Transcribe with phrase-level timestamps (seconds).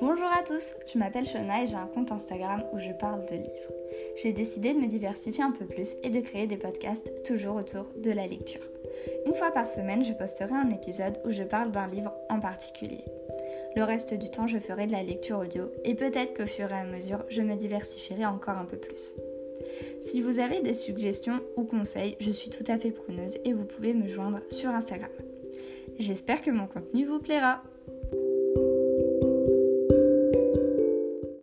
[0.00, 3.36] Bonjour à tous, je m'appelle Shona et j'ai un compte Instagram où je parle de
[3.36, 3.72] livres.
[4.22, 7.86] J'ai décidé de me diversifier un peu plus et de créer des podcasts toujours autour
[7.96, 8.60] de la lecture.
[9.26, 13.04] Une fois par semaine, je posterai un épisode où je parle d'un livre en particulier.
[13.74, 16.76] Le reste du temps, je ferai de la lecture audio et peut-être qu'au fur et
[16.76, 19.14] à mesure, je me diversifierai encore un peu plus.
[20.02, 23.64] Si vous avez des suggestions ou conseils, je suis tout à fait preneuse et vous
[23.64, 25.10] pouvez me joindre sur Instagram.
[25.98, 27.62] J'espère que mon contenu vous plaira.